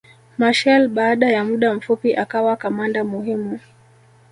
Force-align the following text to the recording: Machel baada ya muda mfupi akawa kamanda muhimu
Machel 0.37 0.87
baada 0.87 1.29
ya 1.29 1.43
muda 1.43 1.73
mfupi 1.73 2.15
akawa 2.15 2.57
kamanda 2.57 3.03
muhimu 3.03 3.59